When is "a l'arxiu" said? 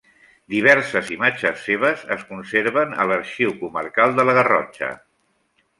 3.03-3.55